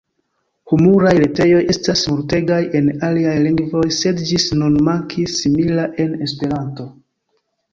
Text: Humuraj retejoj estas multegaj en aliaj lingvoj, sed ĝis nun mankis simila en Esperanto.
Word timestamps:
Humuraj 0.69 1.11
retejoj 1.23 1.59
estas 1.73 2.01
multegaj 2.13 2.57
en 2.79 2.87
aliaj 3.09 3.35
lingvoj, 3.49 3.83
sed 3.99 4.25
ĝis 4.31 4.49
nun 4.63 4.81
mankis 4.89 5.37
simila 5.43 5.89
en 6.07 6.17
Esperanto. 6.31 6.89